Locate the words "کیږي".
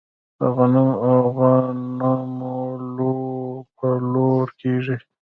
4.61-4.95